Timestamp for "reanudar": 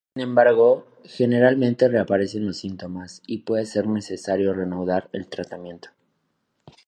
4.51-5.09